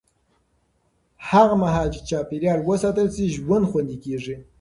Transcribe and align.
هغه 1.29 1.55
مهال 1.63 1.87
چې 1.93 2.01
چاپېریال 2.09 2.59
وساتل 2.69 3.07
شي، 3.15 3.25
ژوند 3.35 3.65
خوندي 3.71 3.97
کېږي. 4.05 4.35